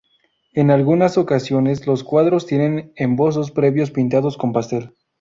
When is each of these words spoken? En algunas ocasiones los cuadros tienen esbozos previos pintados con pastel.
En 0.53 0.71
algunas 0.71 1.19
ocasiones 1.19 1.85
los 1.85 2.03
cuadros 2.03 2.47
tienen 2.47 2.91
esbozos 2.95 3.51
previos 3.51 3.91
pintados 3.91 4.35
con 4.35 4.51
pastel. 4.51 4.95